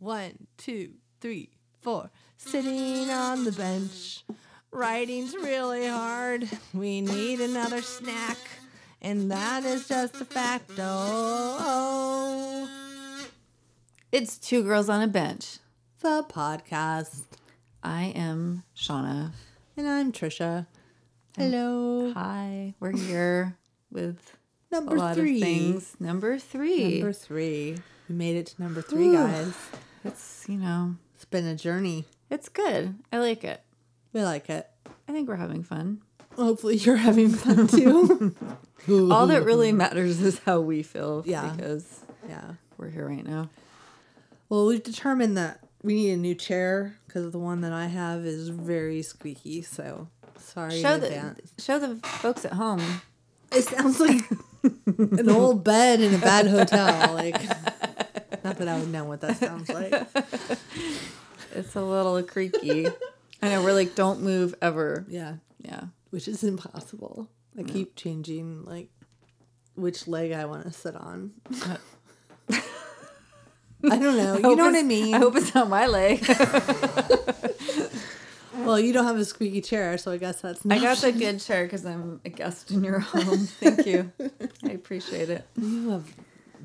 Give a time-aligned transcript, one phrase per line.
[0.00, 1.50] One, two, three,
[1.82, 2.10] four.
[2.38, 4.24] Sitting on the bench.
[4.72, 6.48] Writing's really hard.
[6.72, 8.38] We need another snack.
[9.02, 10.70] And that is just a fact.
[10.78, 12.68] Oh,
[14.12, 15.58] It's Two Girls on a Bench.
[16.00, 17.24] the podcast.
[17.82, 19.32] I am Shauna.
[19.76, 20.66] And I'm Trisha.
[21.36, 22.12] Hello.
[22.14, 22.74] Hi.
[22.80, 23.56] We're here
[23.92, 24.36] with
[24.70, 25.36] Number a lot three.
[25.36, 25.94] of things.
[26.00, 26.94] Number three.
[27.00, 27.76] Number three.
[28.08, 29.54] We made it to number three, guys.
[30.04, 32.06] It's, you know, It's been a journey.
[32.30, 32.94] it's good.
[33.12, 33.62] I like it.
[34.12, 34.68] We like it.
[35.08, 36.02] I think we're having fun.
[36.36, 38.34] Hopefully, you're having fun too.
[39.12, 41.22] All that really matters is how we feel.
[41.26, 41.52] Yeah.
[41.54, 42.52] Because yeah.
[42.78, 43.50] we're here right now.
[44.48, 48.24] Well, we've determined that we need a new chair because the one that I have
[48.24, 49.62] is very squeaky.
[49.62, 50.08] So
[50.38, 52.82] sorry Show the show the folks at home.
[53.52, 54.22] It sounds like
[54.62, 57.14] an old bed in a bad hotel.
[57.14, 57.40] Like,
[58.50, 59.92] not that I would know what that sounds like.
[61.52, 62.86] It's a little creaky.
[63.42, 65.04] I know we're like, don't move ever.
[65.08, 65.84] Yeah, Yeah.
[66.10, 67.28] which is impossible.
[67.58, 68.88] I keep changing like
[69.74, 71.32] which leg I want to sit on.
[72.52, 72.58] I
[73.82, 74.36] don't know.
[74.36, 75.14] You know what I mean?
[75.14, 76.24] I hope it's not my leg.
[78.58, 80.78] well, you don't have a squeaky chair, so I guess that's not.
[80.78, 83.38] I got the good chair because I'm a guest in your home.
[83.46, 84.12] Thank you.
[84.64, 85.46] I appreciate it.
[85.60, 86.14] You have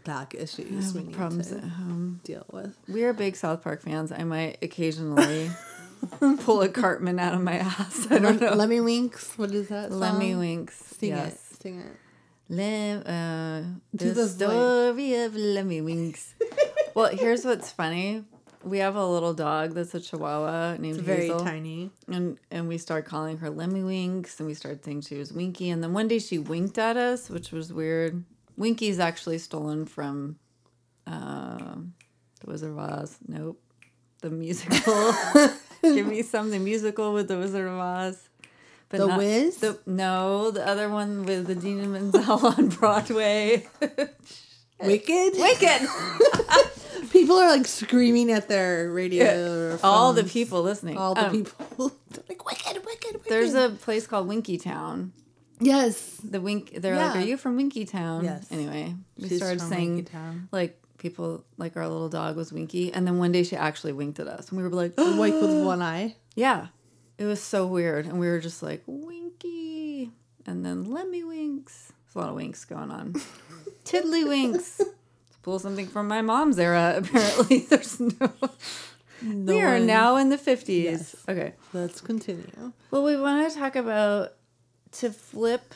[0.05, 2.21] back issues Problems at home.
[2.23, 2.77] deal with.
[2.87, 4.11] We are big South Park fans.
[4.11, 5.49] I might occasionally
[6.39, 8.07] pull a Cartman out of my ass.
[8.09, 8.53] I don't know.
[8.53, 9.37] Lemmy Winks.
[9.37, 9.91] What is that?
[9.91, 9.99] Song?
[10.01, 10.71] Lemmiwinks.
[10.71, 11.33] Sing yes.
[11.33, 11.61] it.
[11.61, 11.97] Sing it.
[12.47, 16.33] Lem, uh, the, the story of Lemmiwinks.
[16.93, 18.23] well, here's what's funny.
[18.63, 21.91] We have a little dog that's a Chihuahua named It's very Hazel, tiny.
[22.07, 25.83] and and we started calling her Lemmiwinks, and we started thinking she was Winky, and
[25.83, 28.23] then one day she winked at us, which was weird.
[28.57, 30.37] Winky's actually stolen from,
[31.07, 31.75] uh,
[32.41, 33.17] the Wizard of Oz.
[33.27, 33.61] Nope,
[34.21, 35.13] the musical.
[35.83, 38.29] Give me something musical with the Wizard of Oz.
[38.89, 39.57] But The Wiz?
[39.57, 43.67] The, no, the other one with the Dina Menzel on Broadway.
[44.79, 45.33] Wicked.
[45.37, 45.87] Wicked.
[47.11, 49.73] People are like screaming at their radio.
[49.75, 50.97] or All the people listening.
[50.97, 51.91] All the Um, people.
[52.11, 53.21] They're like wicked, wicked, wicked.
[53.29, 55.13] There's a place called Winky Town.
[55.59, 56.17] Yes.
[56.23, 56.73] The Wink.
[56.81, 58.47] They're like, "Are you from Winky Town?" Yes.
[58.51, 60.07] Anyway, we She's started saying
[60.51, 64.19] like people like our little dog was Winky, and then one day she actually winked
[64.19, 66.15] at us, and we were like, Wake with one eye.
[66.35, 66.67] "Yeah."
[67.17, 70.11] It was so weird, and we were just like, "Winky,"
[70.45, 73.13] and then "Lemmiwinks." There's a lot of winks going on.
[73.85, 74.79] Tiddlywinks.
[74.79, 76.95] Let's pull something from my mom's era.
[76.97, 78.31] Apparently, there's no.
[79.21, 80.83] we are one- now in the fifties.
[80.85, 81.15] Yes.
[81.29, 81.53] Okay.
[81.73, 82.73] Let's continue.
[82.91, 84.33] Well, we want to talk about
[84.99, 85.73] to flip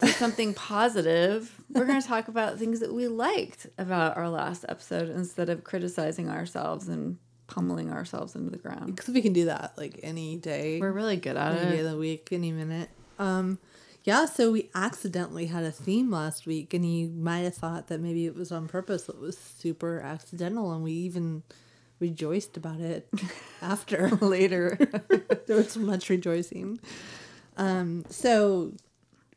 [0.00, 1.54] to something positive.
[1.70, 5.64] We're going to talk about things that we liked about our last episode instead of
[5.64, 8.96] criticizing ourselves and pummeling ourselves into the ground.
[8.96, 11.86] Because we can do that like any day, We're really good at any day of
[11.86, 11.90] it.
[11.90, 12.88] the week, any minute.
[13.18, 13.58] Um,
[14.02, 14.24] yeah.
[14.26, 18.26] So we accidentally had a theme last week, and you might have thought that maybe
[18.26, 19.08] it was on purpose.
[19.08, 21.42] It was super accidental, and we even
[22.00, 23.08] rejoiced about it
[23.62, 24.08] after.
[24.20, 24.76] Later,
[25.46, 26.80] there was much rejoicing.
[27.56, 28.72] Um, so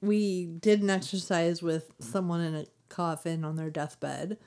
[0.01, 4.38] we did an exercise with someone in a coffin on their deathbed.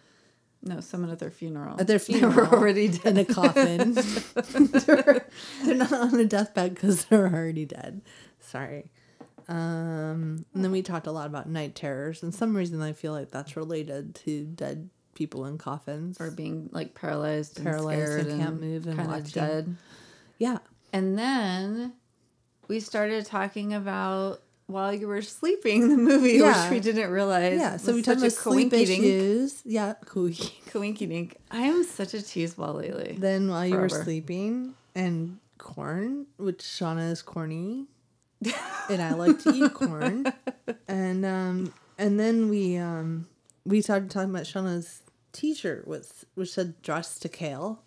[0.62, 1.80] no, someone at their funeral.
[1.80, 2.34] At their They funeral.
[2.34, 3.06] were already dead.
[3.06, 3.94] in a coffin.
[3.94, 5.26] they're,
[5.64, 8.00] they're not on a deathbed because they're already dead.
[8.40, 8.90] Sorry.
[9.48, 13.12] Um, and then we talked a lot about night terrors, and some reason I feel
[13.12, 16.20] like that's related to dead people in coffins.
[16.20, 19.76] or being like paralyzed, and Paralyzed scared and can't move and kind of dead.
[20.38, 20.58] yeah,
[20.92, 21.94] And then
[22.70, 26.62] we started talking about while you were sleeping the movie, Yeah.
[26.62, 27.58] which we didn't realize.
[27.58, 27.76] yeah.
[27.76, 29.60] So we talked a about sleep issues.
[29.64, 29.94] Yeah.
[30.04, 31.36] Coinky dink.
[31.50, 33.16] I am such a cheese ball lately.
[33.18, 37.86] Then while you were sleeping, and corn, which Shauna is corny,
[38.88, 40.32] and I like to eat corn,
[40.86, 43.26] and um, and then we um,
[43.66, 47.82] we started talking about Shauna's T-shirt with which said "Dress to Kale,"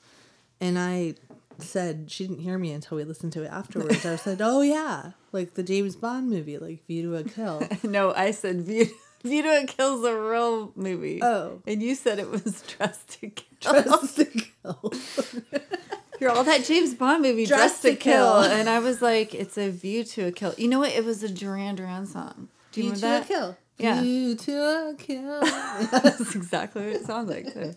[0.60, 1.16] and I
[1.60, 4.06] said she didn't hear me until we listened to it afterwards.
[4.06, 8.14] I said, "Oh yeah, like the James Bond movie, like View to a Kill." no,
[8.14, 8.88] I said View,
[9.24, 11.20] View to a Kill's a real movie.
[11.24, 11.62] Oh.
[11.66, 13.82] And you said it was Dressed to Kill.
[13.84, 14.94] Dress to Kill.
[16.20, 18.44] You're all that James Bond movie, Dressed Dressed to, to Kill.
[18.44, 18.52] Kill.
[18.52, 20.54] And I was like, it's a View to a Kill.
[20.58, 20.92] You know what?
[20.92, 22.50] It was a Duran Duran song.
[22.72, 23.38] Do you View remember to that?
[23.38, 23.58] a Kill.
[23.80, 24.02] Yeah.
[24.02, 25.42] View to a Kill.
[25.42, 27.52] That's exactly what it sounds like.
[27.54, 27.74] too.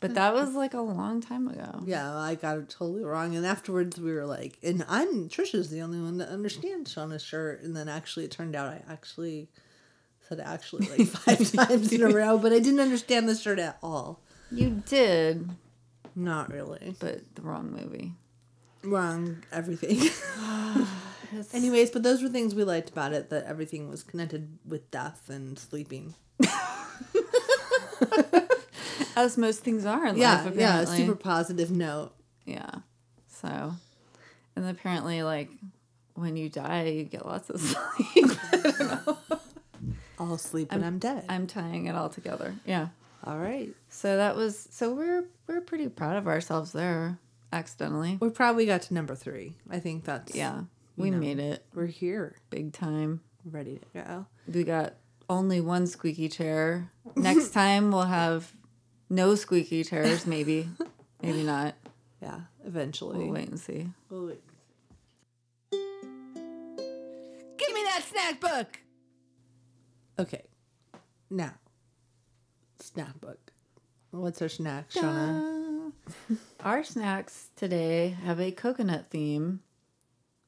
[0.00, 1.82] But that was like a long time ago.
[1.84, 3.36] Yeah, I got it totally wrong.
[3.36, 7.62] And afterwards, we were like, and I'm Trisha's the only one that understands Shauna's shirt.
[7.62, 9.48] And then actually, it turned out I actually
[10.28, 13.58] said it actually like five times in a row, but I didn't understand the shirt
[13.58, 14.20] at all.
[14.50, 15.50] You did.
[16.14, 16.94] Not really.
[16.98, 18.12] but the wrong movie.
[18.82, 19.42] Wrong.
[19.52, 20.10] Everything.
[21.52, 23.30] Anyways, but those were things we liked about it.
[23.30, 26.14] That everything was connected with death and sleeping.
[29.16, 30.68] As most things are in Yeah, life, yeah.
[30.80, 30.96] apparently.
[30.98, 32.12] Super positive note.
[32.44, 32.70] Yeah.
[33.28, 33.74] So,
[34.56, 35.50] and apparently, like,
[36.14, 37.60] when you die, you get lots of
[38.12, 38.30] sleep.
[40.18, 41.24] I'll sleep when I'm, dead.
[41.28, 42.54] I'm tying it all together.
[42.64, 42.88] Yeah.
[43.24, 43.70] All right.
[43.88, 47.18] So that was so we're we're pretty proud of ourselves there.
[47.52, 48.18] Accidentally.
[48.20, 49.54] We probably got to number three.
[49.70, 50.62] I think that's Yeah.
[50.96, 51.18] We know.
[51.18, 53.20] made it We're here, big time.
[53.44, 54.26] ready to go.
[54.52, 54.94] We got
[55.28, 56.90] only one squeaky chair.
[57.16, 58.52] Next time we'll have
[59.12, 60.68] no squeaky chairs, maybe.
[61.22, 61.74] maybe not.
[62.20, 63.18] Yeah, eventually.
[63.18, 63.88] We'll wait and see.
[64.08, 64.40] We'll wait.
[65.72, 65.80] Give
[67.74, 68.78] me that snack book.
[70.20, 70.44] Okay.
[71.28, 71.54] Now,
[72.78, 73.52] snack book.
[74.12, 75.90] What's our snack, Shauna?
[76.60, 79.58] Our snacks today have a coconut theme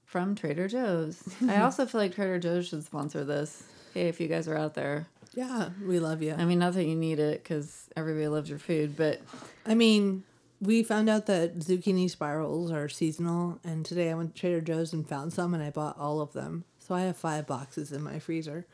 [0.04, 1.24] from Trader Joe's.
[1.48, 3.64] I also feel like Trader Joe's should sponsor this.
[3.94, 5.08] Hey, if you guys are out there.
[5.34, 6.34] Yeah, we love you.
[6.36, 9.20] I mean, not that you need it because everybody loves your food, but
[9.66, 10.22] I mean,
[10.60, 14.92] we found out that zucchini spirals are seasonal, and today I went to Trader Joe's
[14.92, 16.64] and found some, and I bought all of them.
[16.78, 18.66] So I have five boxes in my freezer.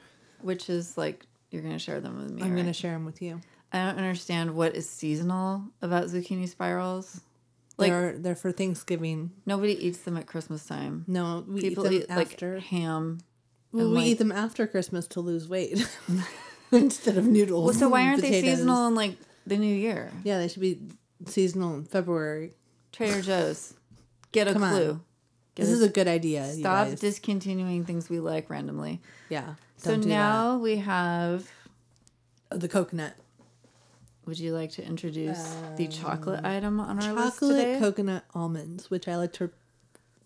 [0.42, 2.42] which is like you're gonna share them with me.
[2.42, 2.56] I'm right?
[2.60, 3.40] gonna share them with you.
[3.72, 7.20] I don't understand what is seasonal about zucchini spirals.
[7.78, 9.30] Like they're they're for Thanksgiving.
[9.46, 11.04] nobody eats them at Christmas time.
[11.06, 12.58] No, we People eat eat, them like after.
[12.60, 13.18] ham.
[13.72, 15.78] well, we like- eat them after Christmas to lose weight
[16.78, 17.64] instead of noodles.
[17.64, 20.11] Well, so why aren't they seasonal in like the new year?
[20.25, 20.78] Yeah, they should be
[21.26, 22.55] seasonal in February.
[22.93, 23.75] Trader Joe's,
[24.32, 24.72] get a Come on.
[24.72, 25.00] clue.
[25.55, 26.46] Get This a- is a good idea.
[26.52, 29.00] you stop discontinuing things we like randomly.
[29.28, 29.55] yeah.
[29.78, 31.50] So now we have.
[32.52, 33.14] Oh, the coconut
[34.26, 38.90] Would you like to introduce the um, chocolate item on our list chocolate coconut almonds,
[38.90, 39.50] which I like to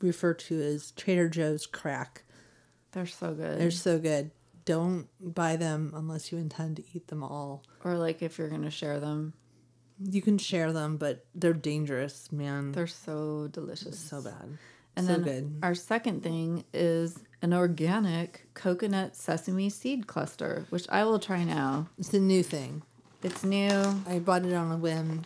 [0.00, 2.22] refer to as Trader Joe's crack.
[2.92, 3.60] They're so good.
[3.60, 4.30] They're so good.
[4.64, 7.62] Don't buy them unless you intend to eat them all.
[7.84, 9.34] or like if you're gonna share them,
[10.02, 12.72] You can share them, but they're dangerous, man.
[12.72, 13.98] they're so delicious.
[13.98, 14.58] so bad.
[14.96, 15.58] And so then good.
[15.62, 21.88] our second thing is an organic coconut sesame seed cluster, which I will try now.
[21.98, 22.82] It's a new thing.
[23.22, 24.02] It's new.
[24.06, 25.24] I bought it on a whim.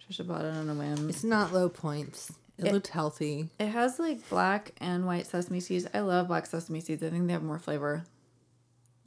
[0.00, 1.08] Trisha bought it on a whim.
[1.08, 2.32] It's not low points.
[2.58, 3.50] It, It- looked healthy.
[3.58, 5.86] It has like black and white sesame seeds.
[5.92, 7.02] I love black sesame seeds.
[7.02, 8.04] I think they have more flavor.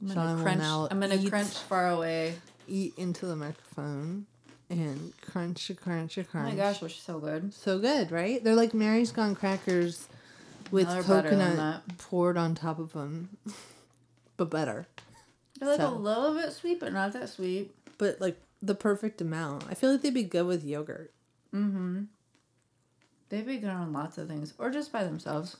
[0.02, 0.62] I'm gonna crunch.
[0.90, 1.28] I'm gonna eat.
[1.30, 2.34] crunch far away.
[2.66, 4.26] Eat into the microphone
[4.68, 7.52] and crunch a crunch Oh my gosh, they're so good.
[7.52, 8.42] So good, right?
[8.42, 10.06] They're like Mary's Gone crackers
[10.70, 13.36] with No, they're better than coconut poured on top of them.
[14.36, 14.86] but better.
[15.58, 17.72] They're like So- a little bit sweet, but not that sweet.
[17.98, 19.64] But like the perfect amount.
[19.68, 21.12] I feel like they'd be good with yogurt.
[21.54, 22.02] Mm-hmm.
[23.28, 25.56] They'd be good on lots of things, or just by themselves.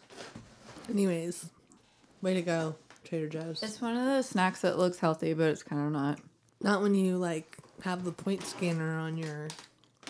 [0.88, 1.46] Anyways,
[2.20, 3.62] way to go, Trader Joe's.
[3.62, 6.20] It's one of those snacks that looks healthy, but it's kind of not.
[6.62, 9.48] Not when you like have the point scanner on your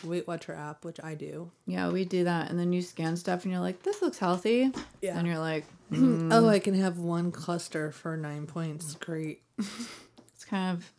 [0.05, 1.51] Weight Watcher app, which I do.
[1.67, 4.73] Yeah, we do that, and then you scan stuff, and you're like, "This looks healthy,"
[5.01, 5.19] Yeah.
[5.19, 6.31] and you're like, hmm.
[6.33, 8.95] Oh, I can have one cluster for nine points.
[8.95, 9.43] Great.
[9.59, 10.91] "It's kind of."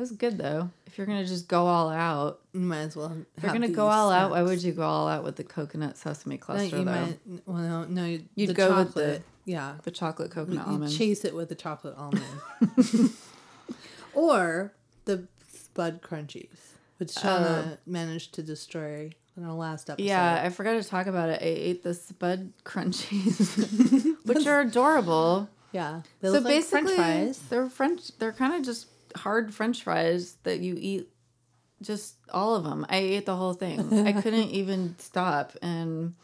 [0.00, 0.70] It's good though.
[0.86, 3.16] If you're gonna just go all out, You might as well.
[3.36, 5.96] if you're gonna go all out, why would you go all out with the coconut
[5.96, 6.90] sesame No, cluster you though?
[6.92, 7.18] might.
[7.46, 8.04] Well, no, no.
[8.04, 9.22] you- You'd go with the- chocolate.
[9.48, 9.74] Yeah.
[9.82, 10.92] The chocolate You coconut almond.
[10.96, 12.22] chase it with the chocolate almond,
[14.14, 14.72] or
[15.06, 16.58] the Spud Crunchies,
[16.98, 20.06] which Shauna uh, managed to destroy in our last episode.
[20.06, 21.40] yeah, I forgot to talk about it.
[21.40, 25.48] I ate the Spud Crunchies, which are adorable.
[25.72, 26.02] yeah.
[26.20, 27.38] They so look like basically, French fries.
[27.48, 28.18] they're French.
[28.18, 28.86] They're kind of just
[29.16, 31.08] hard French fries that you eat.
[31.80, 32.84] Just all of them.
[32.90, 34.06] I ate the whole thing.
[34.06, 35.52] I couldn't even stop.
[35.62, 36.14] And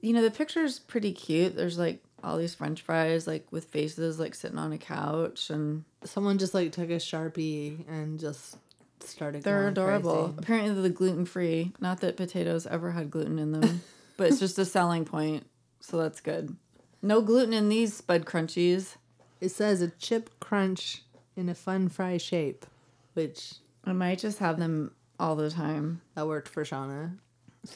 [0.00, 1.54] you know, the picture's pretty cute.
[1.56, 5.84] There's like all these French fries, like with faces, like sitting on a couch, and
[6.04, 8.56] Someone just like took a sharpie and just
[9.00, 9.42] started.
[9.44, 10.24] they're adorable.
[10.24, 10.34] crazy.
[10.38, 11.72] Apparently, they're gluten free.
[11.80, 13.82] Not that potatoes ever had gluten in them,
[14.16, 15.46] but it's just a selling point.
[15.80, 16.56] So that's good.
[17.02, 18.96] No gluten in these Spud Crunchies.
[19.40, 21.02] It says a chip crunch
[21.36, 22.66] in a fun fry shape,
[23.14, 23.54] which
[23.84, 26.00] I might just have them all the time.
[26.14, 27.16] that worked for Shauna.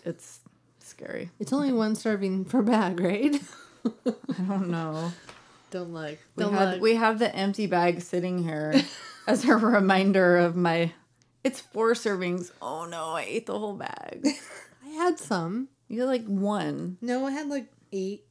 [0.05, 0.41] It's
[0.81, 1.31] scary.
[1.39, 3.41] It's only one serving per bag, right?
[4.07, 5.13] I don't know.
[5.71, 6.19] Don't look.
[6.37, 6.81] We Don't have, look.
[6.83, 8.75] we have the empty bag sitting here
[9.27, 10.93] as a reminder of my.
[11.45, 12.51] It's four servings.
[12.61, 14.27] Oh no, I ate the whole bag.
[14.85, 15.69] I had some.
[15.89, 16.99] You had like one.
[17.01, 18.25] No, I had like eight.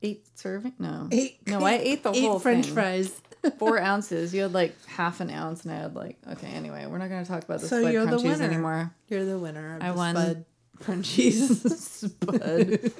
[0.00, 0.74] Eight serving?
[0.78, 1.08] No.
[1.10, 1.40] Eight.
[1.48, 2.74] No, I ate the eight whole French thing.
[2.74, 3.20] fries.
[3.58, 4.32] four ounces.
[4.32, 6.46] You had like half an ounce, and I had like okay.
[6.48, 8.44] Anyway, we're not gonna talk about the So Spud you're the winner.
[8.44, 8.94] anymore.
[9.08, 9.76] You're the winner.
[9.76, 10.14] Of I the won.
[10.14, 10.44] Spud
[10.80, 11.68] crunchies.
[11.76, 12.92] Spud.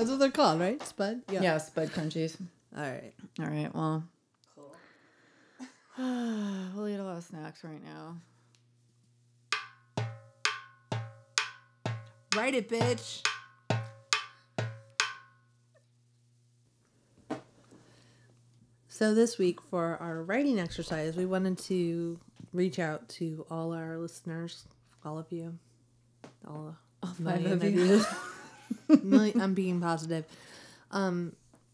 [0.00, 0.82] That's what they're called, right?
[0.82, 1.20] Spud.
[1.30, 1.42] yeah.
[1.42, 2.34] yeah, Spud crunchies.
[2.74, 3.12] All right.
[3.38, 3.68] All right.
[3.74, 4.02] Well,
[4.54, 4.74] cool.
[6.74, 8.16] we'll eat a lot of snacks right now.
[12.34, 13.20] Write it, bitch.
[18.88, 22.18] So this week for our writing exercise, we wanted to
[22.54, 24.64] reach out to all our listeners,
[25.04, 25.58] all of you,
[26.48, 28.02] all, five million of of you.
[28.90, 30.24] I'm being positive.
[30.90, 31.32] Um,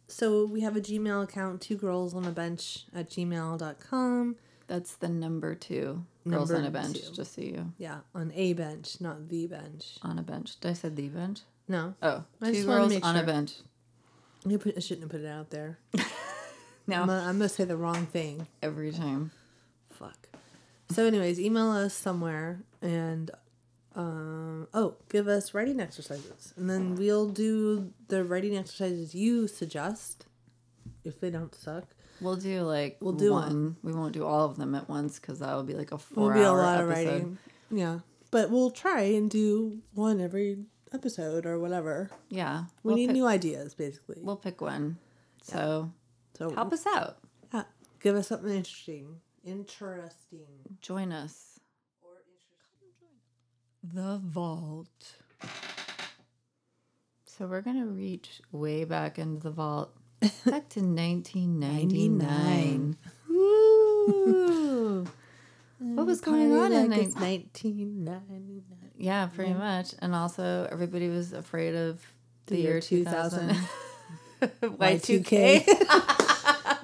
[0.09, 4.37] so we have a Gmail account, two girls on a bench at gmail.com.
[4.69, 6.05] That's the number two.
[6.29, 7.01] Girls Number on a bench.
[7.07, 7.13] two.
[7.15, 9.97] Just so you Yeah, on a bench, not the bench.
[10.03, 10.59] on a bench.
[10.61, 11.41] Did I say the bench?
[11.69, 13.53] No, Oh, I two girls on a bench.
[14.45, 15.79] I, shouldn't have put it out there.
[16.89, 18.47] No, I'm I'm gonna say the wrong thing.
[18.63, 19.33] every time.
[19.91, 20.29] Fuck.
[20.91, 23.29] So, anyways, email us somewhere and
[23.97, 30.27] um oh, give us writing exercises, and then we'll do the writing exercises you suggest.
[31.05, 31.85] If they don't suck,
[32.21, 33.77] We'll do like We'll do do one.
[33.83, 36.29] We won't do all of them at once because that will be like a four
[36.29, 37.39] will be a hour lot of writing.
[37.71, 38.01] Yeah,
[38.31, 40.59] but we'll try and do one every
[40.93, 42.11] episode or whatever.
[42.31, 44.17] Yeah, We we'll need pick, new ideas, basically.
[44.23, 44.99] We'll pick one.
[45.43, 45.93] So
[46.39, 47.19] so help us out.
[47.53, 47.65] yeah,
[48.01, 49.21] give us something interesting.
[49.45, 50.47] Interesting.
[50.81, 51.56] Join us.
[53.95, 55.17] The vault.
[57.27, 62.97] So we're gonna reach way back into the vault, back to 1999.
[63.29, 65.07] Woo!
[65.79, 68.93] What was going on in like nine- 1999?
[68.97, 69.95] Yeah, pretty much.
[70.01, 72.01] And also, everybody was afraid of
[72.47, 73.51] the, year 2000.
[74.43, 76.17] Y2K.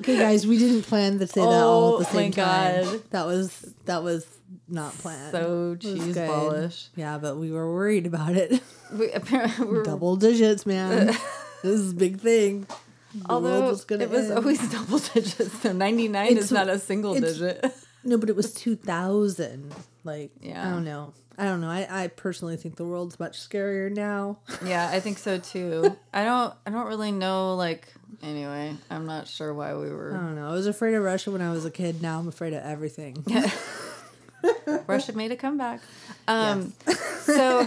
[0.03, 2.33] okay, guys, we didn't plan to say that all at oh the Oh my same
[2.33, 2.85] time.
[2.85, 3.11] God.
[3.11, 4.27] That was that was
[4.69, 5.33] not planned.
[5.33, 6.29] so It was cheese good.
[6.29, 6.89] ballish.
[6.97, 8.61] Yeah, but we were worried about it.
[8.93, 11.07] We, apparently, we were, Double digits, man.
[11.63, 12.67] this is a big thing.
[13.15, 14.33] The although it was end.
[14.39, 17.65] always double digits, so 99 is not a single digit.
[18.05, 19.75] No, but it was two thousand.
[20.05, 20.67] Like, yeah.
[20.67, 21.13] I don't know.
[21.39, 21.71] I don't know.
[21.71, 24.39] I, I personally think the world's much scarier now.
[24.65, 25.97] yeah, I think so too.
[26.13, 27.93] I don't I don't really know like
[28.23, 30.49] anyway, I'm not sure why we were I don't know.
[30.49, 32.03] I was afraid of Russia when I was a kid.
[32.03, 33.25] Now I'm afraid of everything.
[34.87, 35.81] Russia made a comeback.
[36.29, 36.75] Um
[37.21, 37.67] so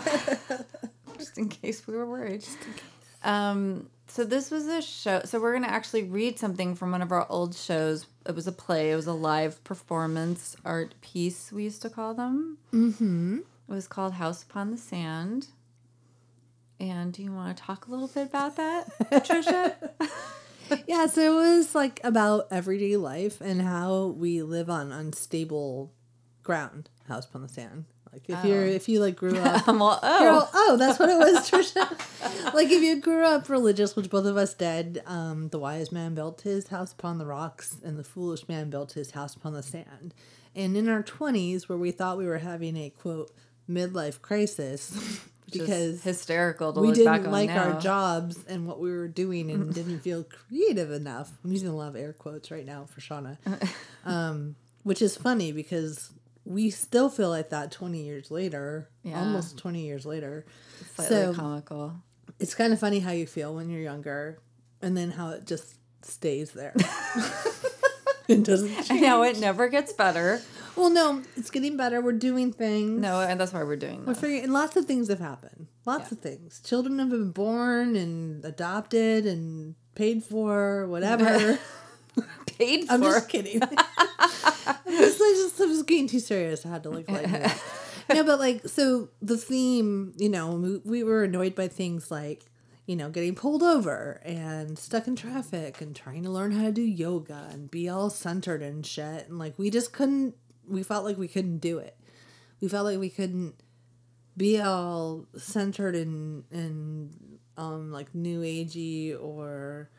[1.18, 2.42] just in case we were worried.
[2.42, 2.84] Just in case.
[3.24, 7.12] Um so this was a show so we're gonna actually read something from one of
[7.12, 8.08] our old shows.
[8.26, 12.14] It was a play, it was a live performance art piece, we used to call
[12.14, 12.58] them.
[12.72, 13.40] Mm-hmm.
[13.40, 15.48] It was called House Upon the Sand.
[16.80, 18.88] And do you want to talk a little bit about that,
[19.26, 19.76] Trisha?
[20.88, 25.92] yeah, so it was like about everyday life and how we live on unstable
[26.42, 26.90] ground.
[27.10, 27.86] House upon the sand.
[28.16, 30.30] Like if you're if you like grew up all, oh.
[30.30, 32.54] All, oh, that's what it was, Trisha.
[32.54, 36.16] like if you grew up religious, which both of us did, um, the wise man
[36.16, 39.62] built his house upon the rocks, and the foolish man built his house upon the
[39.62, 40.14] sand.
[40.56, 43.32] And in our twenties, where we thought we were having a quote
[43.70, 45.20] midlife crisis,
[45.52, 47.74] because hysterical to we look didn't on like now.
[47.74, 51.34] our jobs and what we were doing, and didn't feel creative enough.
[51.44, 53.38] I'm using a lot of air quotes right now for Shauna,
[54.06, 56.12] um, which is funny because.
[56.46, 59.20] We still feel like that 20 years later, Yeah.
[59.20, 60.46] almost 20 years later
[60.96, 61.94] Slightly so- comical.
[62.40, 64.40] it's kind of funny how you feel when you're younger
[64.82, 66.74] and then how it just stays there.
[68.28, 69.02] it doesn't I change.
[69.02, 70.42] know it never gets better.
[70.76, 72.02] Well, no, it's getting better.
[72.02, 73.00] We're doing things.
[73.02, 74.20] No, and that's why we're doing We're this.
[74.22, 75.68] figuring, and lots of things have happened.
[75.86, 76.18] Lots Yeah.
[76.18, 76.60] of things.
[76.66, 81.58] Children have been born and adopted and paid for, whatever.
[82.58, 82.94] Paid for.
[82.94, 83.62] I'm just kidding.
[84.68, 86.66] I just, I just, I was getting too serious.
[86.66, 87.58] I had to look like lighten it up.
[88.14, 92.46] No, but like, so the theme, you know, we, we were annoyed by things like,
[92.86, 96.72] you know, getting pulled over and stuck in traffic and trying to learn how to
[96.72, 99.28] do yoga and be all centered and shit.
[99.28, 100.36] And like, we just couldn't,
[100.68, 101.98] we felt like we couldn't do it.
[102.62, 103.56] We felt like we couldn't
[104.38, 109.90] be all centered and, and, um, like new agey or,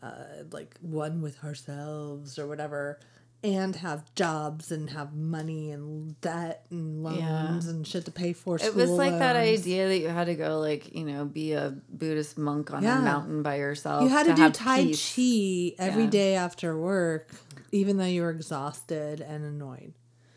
[0.00, 3.00] uh, like one with ourselves or whatever
[3.44, 7.70] and have jobs and have money and debt and loans Yeah.
[7.70, 10.58] and shit to pay for It was like that idea that you had to go,
[10.58, 12.98] like, you know, be a Buddhist monk on Yeah.
[12.98, 14.02] a mountain by yourself.
[14.02, 15.14] you had to, do tai peace.
[15.14, 16.10] chi every Yeah.
[16.10, 17.30] day after work
[17.70, 19.92] even though you were exhausted and annoyed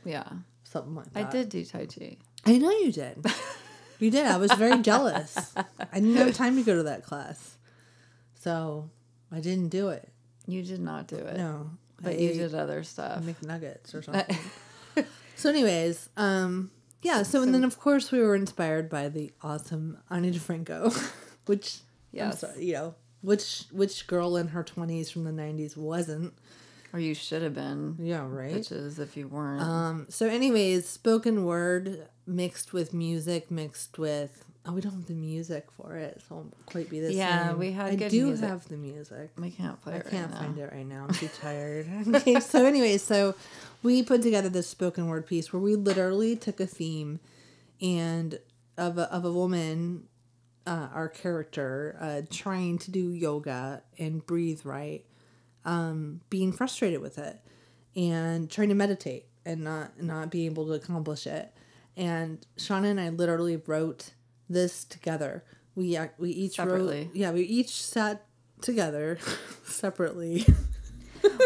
[0.06, 0.28] Yeah.
[0.64, 1.28] something like that.
[1.28, 2.18] I did do Tai Chi.
[2.46, 3.26] i know you did
[4.00, 7.58] you did i was very jealous i didn't have time to go to that class
[8.36, 8.90] so
[9.32, 10.10] i didn't do it
[10.48, 11.38] You did not do it.
[11.38, 11.72] no
[12.04, 13.24] But you did other stuff.
[13.24, 14.38] McNuggets or something.
[15.36, 17.24] so, anyways, um, yeah.
[17.24, 21.12] So, and then of course we were inspired by the awesome Ani DiFranco,
[21.46, 21.80] which
[22.12, 22.42] Yes.
[22.42, 26.34] Sorry, you know, which which girl in her twenties from the nineties wasn't?
[26.94, 27.96] Or you should have been.
[28.00, 28.56] Yeah, right.
[28.56, 29.62] Bitches if you weren't.
[29.62, 30.06] Um.
[30.10, 35.68] So, anyways, spoken word mixed with music, mixed with oh, we don't have the music
[35.78, 37.60] for it, so it won't quite be the Yeah, same.
[37.60, 38.48] we had I do music.
[38.48, 39.32] have the music.
[39.38, 40.40] we can't play I it right can't now.
[40.40, 41.06] find it right now.
[41.08, 41.88] I'm too tired.
[42.16, 43.36] okay, so anyway, so
[43.84, 47.20] we put together this spoken word piece where we literally took a theme
[47.82, 48.40] and
[48.78, 50.04] of a, of a woman,
[50.68, 55.04] uh, our character, uh, trying to do yoga and breathe right,
[55.66, 57.40] um, being frustrated with it,
[57.96, 61.52] and trying to meditate and not not being able to accomplish it.
[61.98, 64.12] And Shauna and I literally wrote
[64.54, 65.44] this together.
[65.76, 67.04] We we each Separately.
[67.06, 68.26] wrote yeah we each sat
[68.62, 69.18] together
[69.64, 70.46] separately.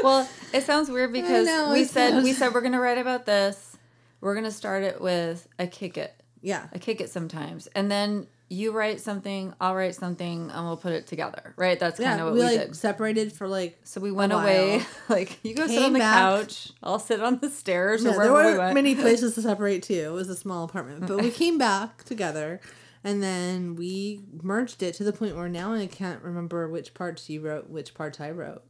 [0.04, 3.78] well, it sounds weird because know, we said we said we're gonna write about this.
[4.22, 6.14] We're gonna start it with a kick it.
[6.42, 10.78] yeah, I kick it sometimes, and then you write something, I'll write something, and we'll
[10.78, 11.54] put it together.
[11.58, 11.80] Right?
[11.80, 12.76] That's kind of what we, we, like did.
[12.76, 14.82] Separated for like So we went a away.
[15.10, 16.16] Like you go sit on the back.
[16.16, 16.72] couch.
[16.84, 18.74] I'll sit on the stairs or yeah, there we were went.
[18.76, 19.94] many places to separate too.
[19.94, 22.62] It was a small apartment, but we came back together,
[23.06, 27.30] and then we merged it to the point where now I can't remember which parts
[27.30, 28.64] you wrote, which parts I wrote.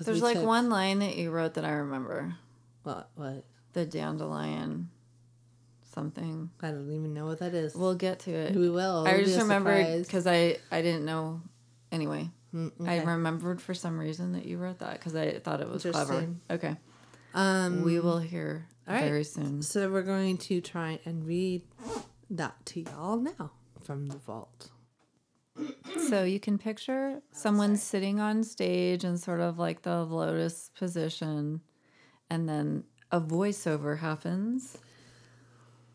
[0.00, 2.36] There's like took- one line that you wrote that I remember.
[2.84, 3.10] What?
[3.16, 3.44] What?
[3.74, 4.88] The dandelion,
[5.94, 6.50] something.
[6.62, 7.74] I don't even know what that is.
[7.74, 8.54] We'll get to it.
[8.54, 9.06] we will.
[9.06, 11.42] I It'll just a remembered because I I didn't know.
[11.92, 15.68] Anyway, Mm, I remembered for some reason that you wrote that because I thought it
[15.68, 16.28] was clever.
[16.50, 16.76] Okay,
[17.34, 19.04] Um, we will hear all right.
[19.04, 19.62] very soon.
[19.62, 21.62] So we're going to try and read
[22.30, 23.52] that to y'all now
[23.90, 24.70] from the vault.
[26.08, 31.60] So you can picture someone sitting on stage in sort of like the lotus position,
[32.30, 34.78] and then a voiceover happens.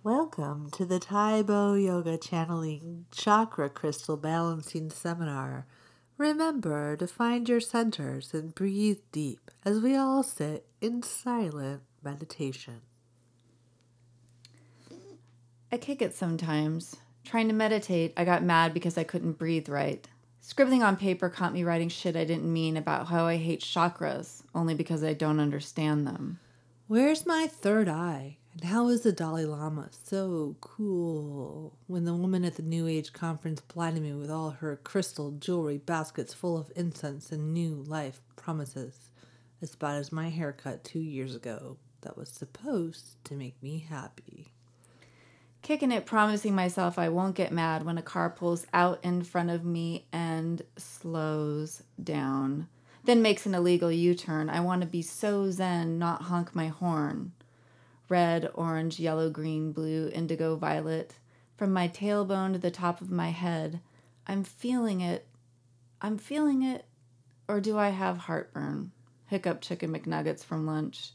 [0.04, 5.66] Welcome to the Taibo Yoga Channeling Chakra Crystal Balancing Seminar.
[6.18, 12.82] Remember to find your centers and breathe deep as we all sit in silent meditation.
[15.72, 16.98] I kick it sometimes.
[17.26, 20.08] Trying to meditate, I got mad because I couldn't breathe right.
[20.42, 24.44] Scribbling on paper caught me writing shit I didn't mean about how I hate chakras,
[24.54, 26.40] only because I don't understand them.
[26.88, 28.38] Where's my third eye?
[28.54, 31.80] And how is the Dalai Lama so cool?
[31.88, 35.80] When the woman at the New Age conference blinded me with all her crystal jewelry
[35.80, 39.10] baskets full of incense and new life promises,
[39.64, 44.54] as bad as my haircut two years ago that was supposed to make me happy.
[45.66, 49.50] Kicking it, promising myself I won't get mad when a car pulls out in front
[49.50, 52.68] of me and slows down.
[53.06, 54.48] Then makes an illegal U turn.
[54.48, 57.32] I want to be so zen, not honk my horn.
[58.10, 61.16] Red, orange, yellow, green, blue, indigo, violet.
[61.58, 63.80] From my tailbone to the top of my head.
[64.28, 65.26] I'm feeling it.
[66.00, 66.86] I'm feeling it.
[67.48, 68.92] Or do I have heartburn?
[69.26, 71.14] Hiccup chicken McNuggets from lunch.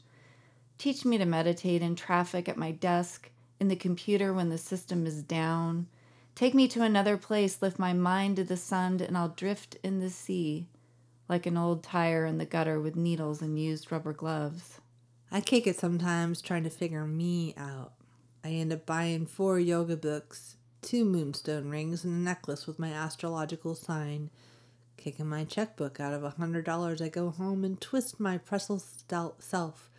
[0.77, 3.29] Teach me to meditate in traffic at my desk,
[3.61, 5.85] in the computer when the system is down.
[6.33, 9.99] Take me to another place, lift my mind to the sun, and I'll drift in
[9.99, 10.65] the sea
[11.29, 14.81] like an old tire in the gutter with needles and used rubber gloves.
[15.31, 17.93] I kick it sometimes trying to figure me out.
[18.43, 22.91] I end up buying four yoga books, two moonstone rings, and a necklace with my
[22.91, 24.31] astrological sign.
[24.97, 28.81] Kicking my checkbook out of a hundred dollars, I go home and twist my pretzel
[29.37, 29.91] self,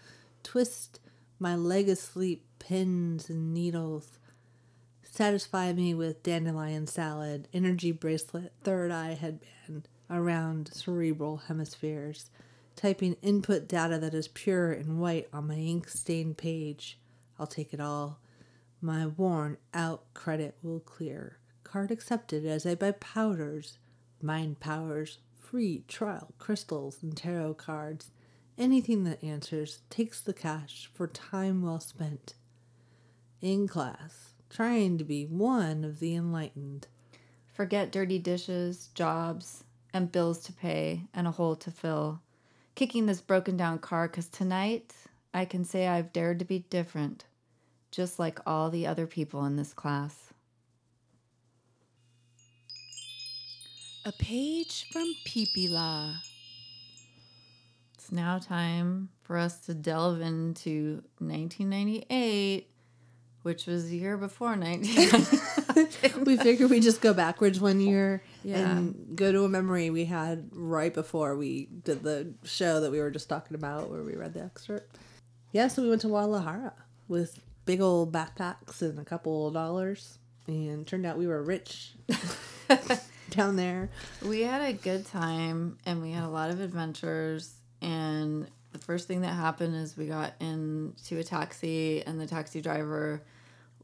[0.43, 0.99] twist
[1.39, 4.21] my leg asleep pins and needles.
[5.03, 12.31] Satisfy me with dandelion salad, energy bracelet, third eye headband around cerebral hemispheres
[12.77, 16.99] typing input data that is pure and white on my ink stained page.
[17.39, 18.21] I'll take it all.
[18.81, 21.39] My worn out credit will clear.
[21.65, 23.79] Card accepted as I buy powders,
[24.21, 28.11] mind powers, free trial crystals, and tarot cards.
[28.59, 32.35] Anything that answers takes the cash for time well spent.
[33.43, 36.87] In class, trying to be one of the enlightened.
[37.53, 42.21] Forget dirty dishes, jobs, and bills to pay, and a hole to fill.
[42.77, 44.95] Kicking this broken down car because tonight
[45.35, 47.25] I can say I've dared to be different,
[47.91, 50.33] just like all the other people in this class.
[54.05, 56.15] A page from Pipila.
[57.95, 62.69] It's now time for us to delve into 1998
[63.43, 64.85] which was the year before 19.
[66.25, 68.71] we figured we just go backwards one year Yeah.
[68.77, 73.01] and go to a memory we had right before we did the show that we
[73.01, 74.97] were just talking about where we read the excerpt.
[75.53, 76.73] Yeah, so we went to Guadalajara
[77.09, 81.93] with big old backpacks and a couple of dollars and turned out we were rich
[83.31, 83.91] down there.
[84.25, 87.55] we had a good time and we had a lot of adventures.
[87.81, 92.61] And the first thing that happened is we got into a taxi, and the taxi
[92.61, 93.23] driver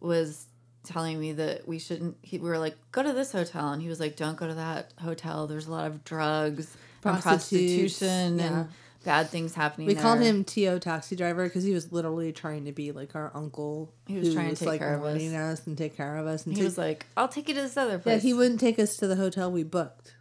[0.00, 0.46] was
[0.84, 2.16] telling me that we shouldn't.
[2.22, 3.72] He, we were like, go to this hotel.
[3.72, 5.46] And he was like, don't go to that hotel.
[5.46, 8.46] There's a lot of drugs and prostitution yeah.
[8.46, 8.68] and
[9.04, 9.86] bad things happening.
[9.86, 10.78] We called him T.O.
[10.78, 13.92] taxi driver because he was literally trying to be like our uncle.
[14.06, 15.22] He was trying to take like care of us.
[15.22, 16.46] us and take care of us.
[16.46, 18.22] And He take- was like, I'll take you to this other place.
[18.22, 20.14] yeah, he wouldn't take us to the hotel we booked.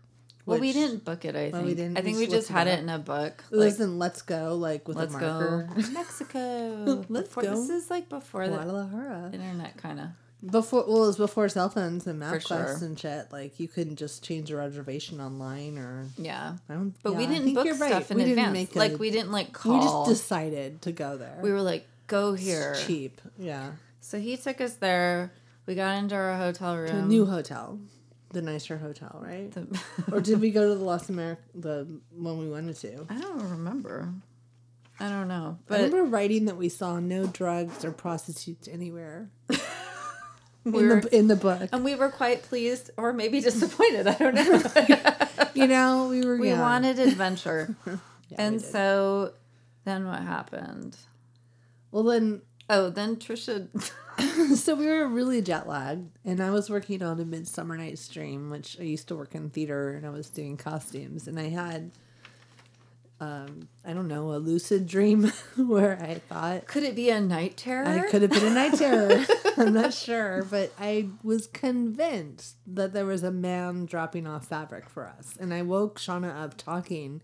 [0.47, 1.35] Well, we didn't book it.
[1.35, 1.65] I think.
[1.65, 1.97] we didn't.
[1.97, 3.43] I think We just had it it in a book.
[3.51, 5.67] It like, was in Let's Go, like with let's a go.
[5.93, 7.05] Mexico.
[7.09, 7.49] Let's Before- go.
[7.55, 9.29] This is like before the Guadalajara.
[9.33, 10.07] internet, kind of.
[10.51, 12.85] Before, well, it was before cell phones and MapQuest sure.
[12.85, 13.31] and shit.
[13.31, 16.05] Like you couldn't just change a reservation online or.
[16.17, 16.93] Yeah, I don't.
[17.03, 17.89] but yeah, we didn't think book right.
[17.91, 18.75] stuff in we advance.
[18.75, 19.73] a- like we didn't like call.
[19.79, 21.39] We just decided to go there.
[21.41, 22.75] we were like, go It's here.
[22.85, 23.19] cheap.
[23.39, 25.31] Yeah, So he took us there.
[25.65, 26.87] We got into our hotel room.
[26.87, 27.79] to a new hotel,
[28.31, 29.51] the nicer hotel, right?
[29.51, 29.79] The-
[30.11, 33.05] or did we go to the Los America, the one we wanted to?
[33.09, 34.13] I don't remember.
[34.99, 39.29] I don't know, I remember writing that we saw no drugs or prostitutes anywhere.
[39.47, 39.59] We
[40.79, 44.07] in were- the in the book, and we were quite pleased, or maybe disappointed.
[44.07, 45.47] I don't know.
[45.53, 46.37] you know, we were.
[46.37, 47.97] we wanted adventure, Yeah,
[48.39, 49.33] and so
[49.85, 50.97] then what happened?
[51.91, 53.67] well then Oh, then Trisha.
[54.57, 58.49] so we were really jet lagged, and I was working on a Midsummer Night's Dream,
[58.49, 61.91] which I used to work in theater, and I was doing costumes, and I had,
[63.21, 67.55] um, I don't know, a lucid dream where I thought Could it be a night
[67.55, 67.87] terror?
[67.87, 69.25] I could have been a night terror.
[69.57, 74.89] I'm not sure, but I was convinced that there was a man dropping off fabric
[74.89, 77.21] for us, and I woke Shauna up talking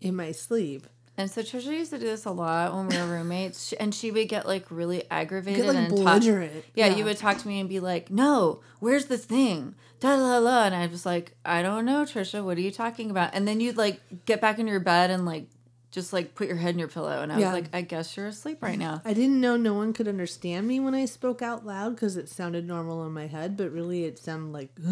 [0.00, 0.86] in my sleep.
[1.16, 3.94] And so Trisha used to do this a lot when we were roommates, She- and
[3.94, 6.20] she would get like really aggravated Get like and talk.
[6.20, 6.64] belligerent.
[6.74, 10.38] Yeah, you would talk to me and be like, "No, where's the thing?" Da la
[10.38, 12.44] la, and I was like, "I don't know, Trisha.
[12.44, 15.24] What are you talking about?" And then you'd like get back in your bed and
[15.24, 15.46] like
[15.92, 17.46] just like put your head in your pillow, and I Yeah.
[17.52, 20.66] was like, "I guess you're asleep right now." I didn't know no one could understand
[20.66, 24.02] me when I spoke out loud because it sounded normal in my head, but really
[24.02, 24.70] it sounded like.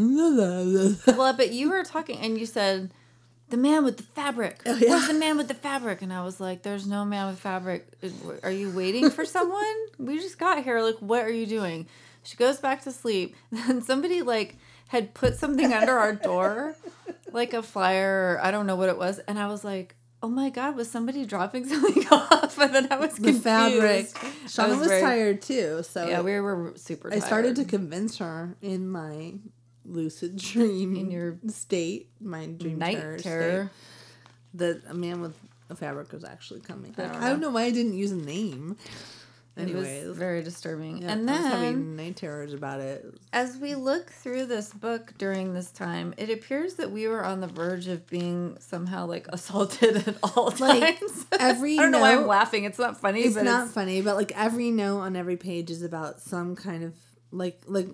[1.18, 2.92] well, but you were talking and you said,
[3.52, 4.62] "The man with the fabric.
[4.64, 4.88] Oh, yeah.
[4.88, 7.86] Where's the man with the fabric?" And I was like, "There's no man with fabric.
[8.42, 9.76] Are you waiting for someone?
[9.98, 10.80] we just got here.
[10.80, 11.86] Like, what are you doing?"
[12.24, 13.36] She goes back to sleep.
[13.52, 14.56] Then somebody like
[14.88, 16.76] had put something under our door,
[17.32, 18.36] like a flyer.
[18.36, 19.94] Or I don't know what it was, and I was like.
[20.24, 20.76] Oh my God!
[20.76, 22.56] Was somebody dropping something off?
[22.56, 23.42] And then I was the confused.
[23.42, 24.06] fabric.
[24.22, 27.10] I Shauna was, very- tired too, so Yeah, we were super.
[27.10, 27.20] Tired.
[27.20, 29.34] I started to convince her in my
[29.84, 33.70] lucid dream In your state, my dream night terror, terror.
[33.70, 35.34] state, that a man with
[35.70, 36.94] a fabric was actually coming.
[36.98, 38.76] I I don't, I don't know why I didn't use a name.
[39.54, 41.02] It was very disturbing.
[41.02, 43.04] yeah, and then having night terrors about it.
[43.34, 47.40] As we look through this book during this time, it appears that we were on
[47.40, 51.26] the verge of being somehow like assaulted at all Like, times.
[51.38, 52.64] every I don't know why I'm laughing.
[52.64, 55.82] It's not funny, It's not it's, funny, but like every note on every page is
[55.82, 56.94] about some kind of
[57.30, 57.88] like like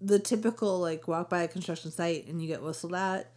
[0.00, 3.30] the typical like walk by a construction site and you get whistled at.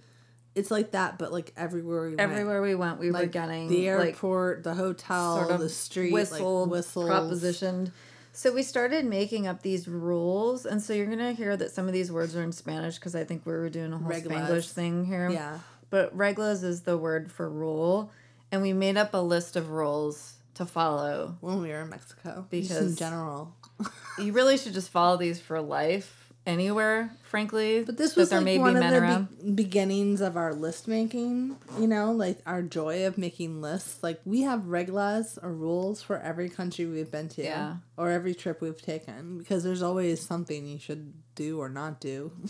[0.56, 2.20] It's like that, but like everywhere we went.
[2.20, 6.14] everywhere we went, we were like getting the airport, the hotel, sort of the street,
[6.14, 7.10] whistled, like whistles.
[7.10, 7.92] propositioned.
[8.34, 11.94] So we started making up these rules, and so you're gonna hear that some of
[11.94, 14.48] these words are in Spanish because I think we were doing a whole Reglas.
[14.48, 15.30] Spanglish thing here.
[15.30, 18.12] Yeah, But reglas is the word for rule,
[18.52, 21.36] and we made up a list of rules to follow.
[21.42, 23.56] when we were in Mexico, just in general.
[24.20, 27.84] You really should just follow these for life anywhere, frankly.
[27.84, 30.88] But this was there like may be one of the be- beginnings of our list
[30.88, 31.58] making.
[31.80, 34.02] You know, like our joy of making lists.
[34.04, 37.76] Like we have reglas or rules for every country we've been to, Yeah.
[37.98, 42.32] or every trip we've taken, because there's always something you should do or not do.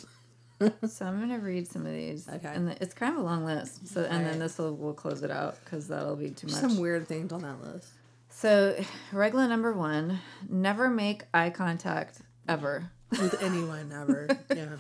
[0.88, 2.30] So I'm gonna read some of these.
[2.30, 2.48] Okay.
[2.48, 3.86] And the- it's kind of a long list.
[3.90, 6.56] So and then this will we'll close it out because that'll be too much.
[6.56, 7.90] Some weird things on that list.
[8.30, 12.92] So regla number one: never make eye contact ever.
[13.12, 14.28] With anyone ever.
[14.56, 14.76] Yeah.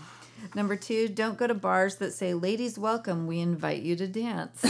[0.55, 4.63] Number two: don't go to bars that say "Ladies welcome, we invite you to dance."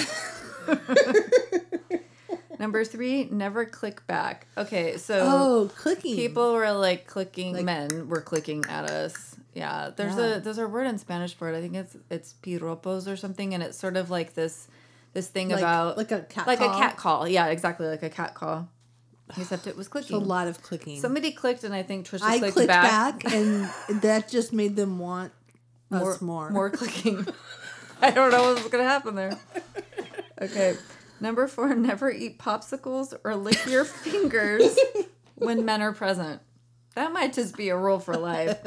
[2.59, 4.47] Number three: never click back.
[4.57, 6.15] Okay, so Oh, clicking.
[6.15, 10.37] people were like clicking Like- men were clicking at us yeah there's Yeah.
[10.37, 13.53] a there's a word in spanish for it i think it's it's piropos or something
[13.53, 14.67] and it's sort of like this
[15.13, 16.75] this thing like, about like a cat like call.
[16.75, 18.67] a cat call yeah exactly like a cat call
[19.37, 20.15] Except it was clicking.
[20.15, 20.99] a lot of clicking.
[20.99, 23.23] Somebody clicked, and I think Trisha I clicked, clicked back.
[23.23, 23.69] back, and
[24.01, 25.31] that just made them want
[25.91, 26.49] us more.
[26.49, 27.25] more clicking.
[28.01, 29.37] I don't know what's gonna happen there.
[30.41, 30.75] Okay.
[31.21, 34.77] Number four, never eat popsicles or lick your fingers
[35.35, 36.41] when men are present.
[36.95, 38.59] That might just be a rule for life.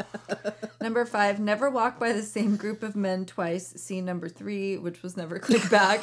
[0.80, 3.68] Number five, never walk by the same group of men twice.
[3.76, 6.00] See number three, which was never click back.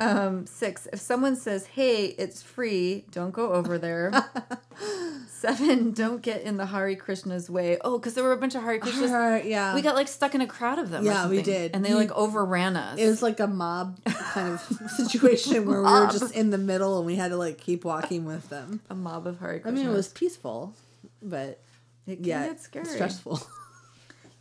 [0.00, 4.10] Um, six, if someone says, hey, it's free, don't go over there.
[5.28, 7.78] Seven, don't get in the Hare Krishna's way.
[7.82, 9.08] Oh, because there were a bunch of Hare Krishnas.
[9.10, 11.02] Her- yeah, We got like stuck in a crowd of them.
[11.02, 11.74] or Yeah, we did.
[11.74, 12.98] and they like overran us.
[12.98, 16.98] it was like a mob kind of situation where we were just in the middle
[16.98, 18.80] and we had to like keep walking with them.
[18.90, 20.74] a mob of Hare I mean, it was peaceful,
[21.22, 21.60] but
[22.06, 22.84] it can yeah, get scary.
[22.86, 23.40] stressful.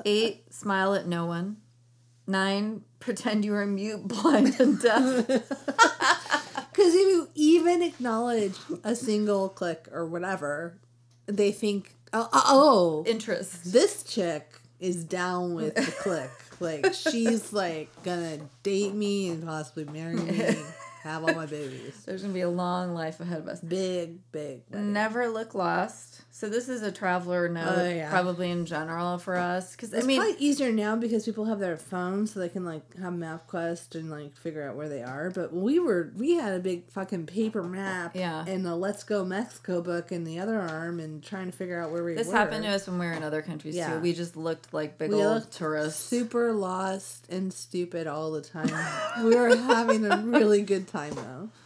[0.05, 1.57] Eight, smile at no one.
[2.29, 5.25] Nine, pretend you are mute, blind, and deaf.
[6.71, 8.53] Because if you even acknowledge
[8.85, 10.77] a single click or whatever,
[11.25, 13.73] they think, oh, uh, oh, Interest.
[13.73, 16.29] this chick is down with the click.
[16.61, 20.55] Like she's like gonna date me and possibly marry me,
[21.09, 22.01] have all my babies.
[22.05, 23.59] There's gonna be a long life ahead of us.
[23.61, 24.61] Big, big.
[24.69, 24.93] wedding.
[24.93, 26.21] Never look lost.
[26.31, 28.09] So this is a traveler oh, note, Oh, yeah.
[28.09, 29.71] probably in general for us.
[29.75, 32.63] Because I It's mean, probably easier now because people have their phones, so they can
[32.63, 35.31] like have MapQuest and like figure out where they are.
[35.31, 38.45] But we were we had a big fucking paper map, Yeah.
[38.47, 41.91] and a Let's Go Mexico book in the other arm, and trying to figure out
[41.91, 42.33] where we this were.
[42.35, 43.95] happened to us when we were in other countries Yeah.
[43.95, 43.99] too.
[43.99, 45.99] We just looked like big We old tourists.
[46.01, 48.69] super lost and stupid all the time.
[49.25, 51.49] we were having a really good time though.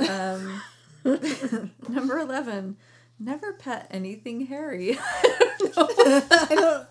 [0.00, 0.60] Um,
[1.88, 2.76] number 11,
[3.18, 4.98] never pet anything hairy.
[5.76, 6.86] I don't.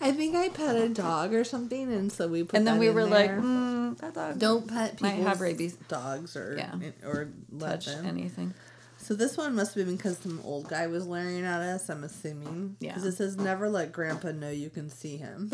[0.00, 2.56] I think I pet a dog or something, and so we put.
[2.56, 5.74] and then we were like, mm, that dog don't pet Might have rabies.
[5.88, 6.74] dogs or Yeah.
[7.06, 8.06] or touch them.
[8.06, 8.54] anything.
[8.96, 11.88] So this one must have been because some old guy was leering at us.
[11.90, 12.76] I'm assuming.
[12.80, 12.94] Yeah.
[12.94, 15.50] Because it says never let Grandpa know you can see him.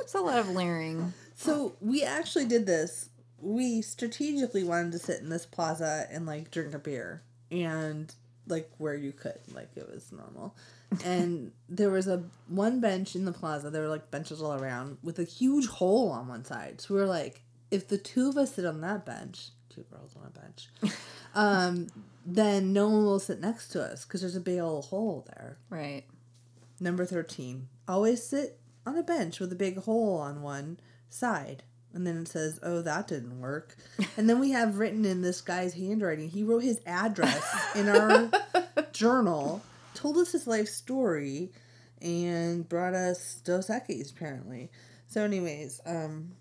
[0.00, 1.12] It's a lot of leering.
[1.36, 3.09] so we actually did this.
[3.40, 8.12] We strategically wanted to sit in this plaza and like drink a beer and
[8.46, 10.54] like where you could like it was normal.
[11.04, 13.70] And there was a one bench in the plaza.
[13.70, 16.80] There were like benches all around with a huge hole on one side.
[16.80, 20.16] So we were like, if the two of us sit on that bench, two girls
[20.16, 20.68] on a bench,
[21.36, 21.86] um,
[22.26, 25.58] then no one will sit next to us because there's a big old hole there.
[25.70, 26.02] Right.
[26.80, 27.68] Number 13.
[27.86, 31.62] Always sit on a bench with a big hole on one side.
[31.92, 33.76] And then it says, oh, that didn't work.
[34.16, 38.30] And then we have written in this guy's handwriting, he wrote his address in our
[38.92, 39.62] journal,
[39.94, 41.50] told us his life story,
[42.00, 44.70] and brought us Dos Equis, apparently.
[45.08, 46.32] So, anyways, um,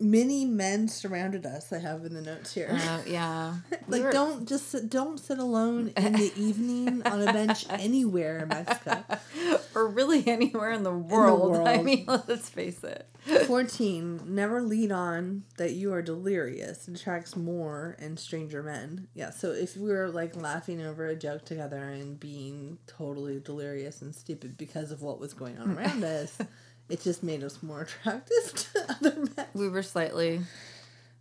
[0.00, 2.70] many men surrounded us, I have in the notes here.
[2.72, 3.56] Uh, yeah.
[3.86, 7.66] We Like were- don't just sit, don't sit alone in the evening on a bench
[7.68, 9.04] anywhere in Mexico.
[9.74, 11.56] or really anywhere in the world.
[11.56, 11.84] I world.
[11.84, 13.06] mean, let's face it.
[13.46, 14.22] 14.
[14.26, 16.88] Never lead on that you are delirious.
[16.88, 19.08] It attracts more and stranger men.
[19.14, 24.00] Yeah, so if we were like laughing over a joke together and being totally delirious
[24.02, 26.38] and stupid because of what was going on around us,
[26.90, 29.46] it just made us more attractive to other men.
[29.54, 30.40] We were slightly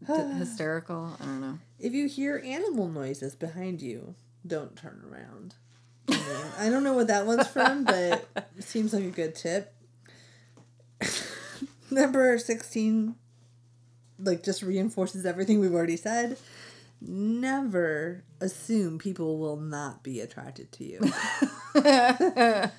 [0.06, 1.16] d- hysterical.
[1.22, 1.60] I don't know.
[1.80, 5.56] If you hear animal noises behind you, don't turn around.
[6.10, 8.28] I mean, I don't know what that one's from, but
[8.58, 9.74] it seems like a good tip.
[11.92, 13.16] Number 16,
[14.20, 16.38] like, just reinforces everything we've already said.
[17.02, 21.00] Never assume people will not be attracted to you.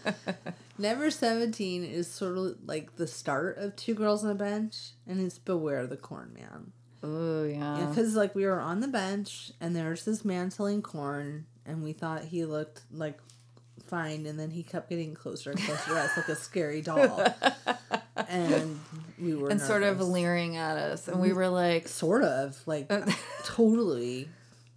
[0.79, 5.21] Number 17 is sort of like the start of Two Girls on a Bench, and
[5.21, 6.73] it's Beware the Corn Man.
[7.03, 7.87] Oh, yeah.
[7.89, 11.93] Because like we were on the bench and there's this man selling corn and we
[11.93, 13.19] thought he looked like
[13.87, 17.25] fine and then he kept getting closer and closer to us like a scary doll.
[18.31, 18.81] And
[19.21, 21.09] we were and sort of leering at us.
[21.09, 23.07] And we were like, sort of like uh,
[23.45, 24.29] totally.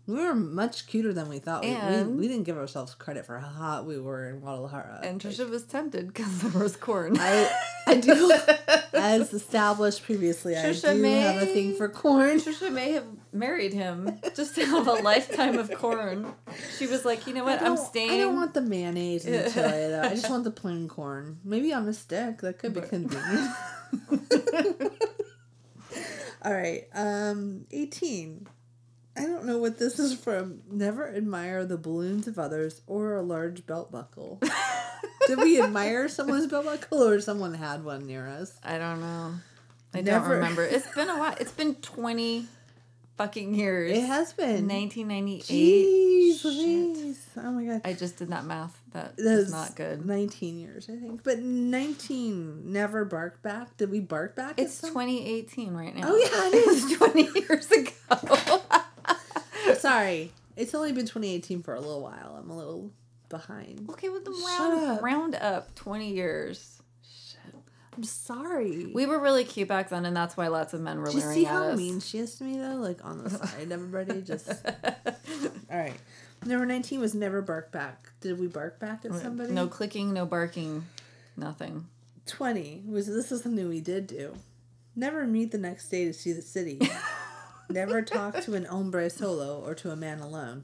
[0.05, 1.63] We were much cuter than we thought.
[1.63, 4.99] We, we, we didn't give ourselves credit for how hot we were in Guadalajara.
[5.01, 7.15] and Trisha was tempted because there was corn.
[7.17, 7.49] I
[7.87, 8.37] I do
[8.93, 10.55] as established previously.
[10.55, 12.37] Trisha I do have a thing for corn.
[12.39, 16.33] Trisha may have married him just to have a lifetime of corn.
[16.77, 17.61] She was like, you know what?
[17.61, 18.11] I'm staying.
[18.11, 20.01] I don't want the mayonnaise and the chili though.
[20.03, 21.39] I just want the plain corn.
[21.43, 22.39] Maybe on a stick.
[22.41, 23.51] That could be But- convenient.
[26.45, 26.87] All right.
[26.93, 28.47] Um, eighteen.
[29.15, 30.61] I don't know what this is from.
[30.69, 34.41] Never admire the balloons of others or a large belt buckle.
[35.27, 38.59] Did we admire someone's belt buckle or someone had one near us?
[38.63, 39.35] I don't know.
[39.93, 40.63] I Never- don't remember.
[40.63, 41.35] It's been a while.
[41.39, 42.47] It's been 20
[43.17, 43.91] fucking years.
[43.97, 44.67] It has been.
[44.67, 45.43] 1998.
[45.43, 46.43] Jeez.
[46.43, 47.25] Louise.
[47.37, 47.81] Oh my god.
[47.85, 48.79] I just did that math.
[48.91, 50.05] That That's is not good.
[50.05, 51.23] 19 years, I think.
[51.23, 53.75] But 19 never bark back.
[53.77, 54.55] Did we bark back?
[54.59, 56.03] It's 2018 right now.
[56.07, 56.97] Oh, yeah, it is.
[56.97, 58.61] 20 years ago.
[59.79, 60.31] Sorry.
[60.55, 62.35] It's only been 2018 for a little while.
[62.39, 62.91] I'm a little
[63.29, 63.87] behind.
[63.89, 65.01] okay, with the round up.
[65.01, 66.81] round up 20 years.
[67.95, 68.91] I'm sorry.
[68.93, 71.21] We were really cute back then, and that's why lots of men were Did you
[71.21, 71.77] see how us.
[71.77, 72.75] mean she is to me though?
[72.75, 74.49] Like on the side, everybody just.
[75.71, 75.93] All right.
[76.45, 78.09] Number 19 was never bark back.
[78.19, 79.53] Did we bark back at somebody?
[79.53, 80.85] No clicking, no barking,
[81.37, 81.85] nothing.
[82.25, 84.35] 20 was this is something we did do.
[84.95, 86.79] Never meet the next day to see the city.
[87.69, 90.63] Never talk to an hombre solo or to a man alone.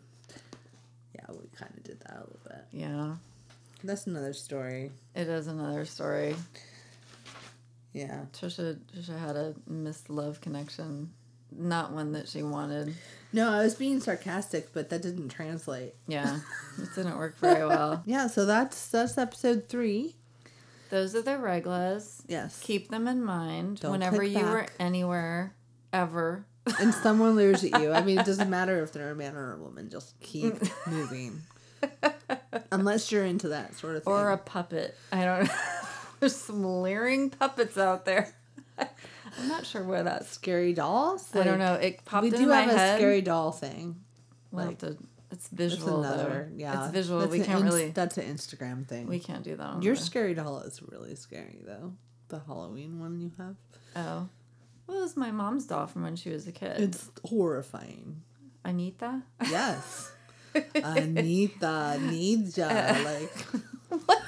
[1.16, 2.66] Yeah, we kind of did that a little bit.
[2.72, 3.16] Yeah,
[3.84, 4.92] That's another story.
[5.16, 6.36] it is another story.
[7.94, 8.26] Yeah.
[8.34, 11.12] Trisha, Trisha had a missed love connection,
[11.52, 12.94] not one that she wanted.
[13.32, 15.96] No, I was being sarcastic, but that didn't translate.
[16.08, 16.40] Yeah,
[16.82, 18.04] it didn't work very well.
[18.06, 20.16] Yeah, so that's that's episode three.
[20.90, 22.24] Those are the reglas.
[22.28, 22.60] Yes.
[22.64, 25.54] Keep them in mind Don't whenever you are anywhere,
[25.94, 26.46] ever.
[26.80, 27.92] and someone leers at you.
[27.92, 29.90] I mean, it doesn't matter if they're a man or a woman.
[29.90, 30.56] Just keep
[30.88, 31.42] moving.
[32.72, 34.14] Unless you're into that sort of thing.
[34.14, 34.98] Or a puppet.
[35.12, 35.54] I don't know.
[36.20, 38.34] There's some leering puppets out there.
[38.80, 41.34] I'm not sure where that scary dolls.
[41.36, 41.76] I don't know.
[41.76, 42.96] It popped We do have head.
[42.96, 43.98] a scary doll thing.
[44.52, 44.98] We'll like, to.
[45.32, 46.50] It's visual another.
[46.50, 46.58] though.
[46.58, 47.20] Yeah, it's visual.
[47.20, 47.90] That's we can't ins- really.
[47.92, 49.08] That's an Instagram thing.
[49.08, 49.64] We can't do that.
[49.64, 51.94] On Your the- scary doll is really scary though.
[52.30, 53.56] The Halloween one you have.
[53.96, 54.28] Oh,
[54.88, 56.80] well, it was my mom's doll from when she was a kid.
[56.82, 58.22] It's horrifying.
[58.66, 59.22] Anita.
[59.50, 60.12] Yes.
[60.76, 62.68] Anita needs ya.
[62.68, 63.32] Like
[64.06, 64.24] what?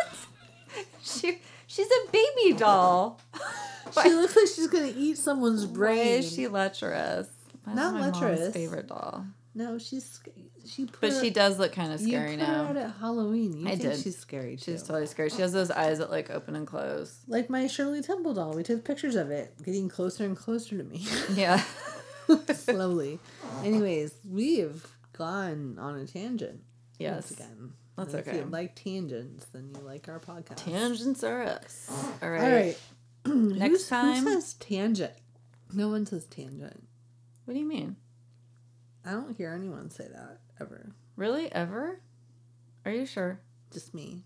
[1.03, 1.39] She
[1.71, 3.19] she's a baby doll.
[4.03, 5.97] she looks like she's gonna eat someone's brain.
[5.97, 7.27] Why is she lecherous?
[7.65, 8.53] That's Not my lecherous.
[8.53, 9.25] favorite doll.
[9.53, 10.19] No, she's
[10.65, 10.85] she.
[10.85, 12.45] Put But she does look kind of you scary now.
[12.45, 13.57] her out at Halloween.
[13.57, 13.99] You I think did.
[13.99, 14.71] She's scary too.
[14.71, 15.29] She's totally scary.
[15.29, 17.19] She has those eyes that like open and close.
[17.27, 18.53] like my Shirley Temple doll.
[18.53, 21.05] We took pictures of it, getting closer and closer to me,
[21.35, 21.61] Yeah.
[22.53, 23.19] slowly.
[23.63, 26.61] Anyways, we've gone on a tangent.
[26.97, 27.13] Yes.
[27.13, 27.73] Once again.
[28.05, 28.37] That's And If okay.
[28.39, 30.57] you like tangents, then you like our podcast.
[30.57, 31.89] Tangents are us.
[32.21, 32.41] All right.
[32.43, 32.77] All right.
[33.25, 35.13] Next time- Who says tangent?
[35.73, 36.87] No one says tangent.
[37.45, 37.95] What do you mean?
[39.05, 40.91] I don't hear anyone say that ever.
[41.15, 41.51] Really?
[41.51, 41.99] Ever?
[42.85, 43.39] Are you sure?
[43.71, 44.23] Just me.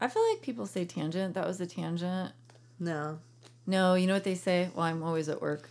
[0.00, 1.34] I feel like people say tangent.
[1.34, 2.32] That was a tangent.
[2.78, 3.18] No.
[3.66, 4.70] No, you know what they say?
[4.74, 5.68] Well, I'm always at work.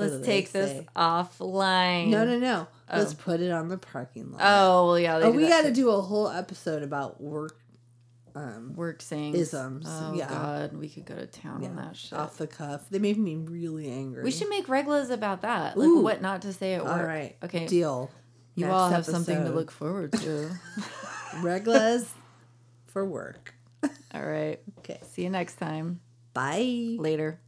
[0.00, 0.86] Let's take this say?
[0.96, 2.08] offline.
[2.08, 2.66] No, no, no.
[2.92, 3.16] Let's Oh.
[3.18, 4.40] put it on the parking lot.
[4.42, 5.16] Oh, well, yeah.
[5.22, 7.56] Oh, we got to do a whole episode about work.
[8.32, 9.36] Um, work sayings.
[9.36, 10.28] isms, Oh, yeah.
[10.28, 10.72] God.
[10.76, 12.12] We could go to town on that shit.
[12.16, 12.88] off the cuff.
[12.88, 14.22] They made me really angry.
[14.22, 15.76] We should make reglas about that.
[15.76, 16.00] Like Ooh.
[16.00, 16.92] what not to say at work.
[16.96, 17.36] All right.
[17.42, 17.66] Okay.
[17.66, 18.08] Deal.
[18.54, 20.50] You Next all have something to look forward to.
[21.42, 22.06] Reglas
[22.86, 23.54] for work.
[24.14, 24.60] all right.
[24.78, 25.00] Okay.
[25.10, 26.00] See you next time.
[26.32, 26.96] Bye.
[26.98, 27.40] Later.